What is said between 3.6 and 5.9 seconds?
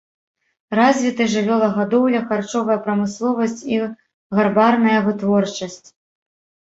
і гарбарная вытворчасць.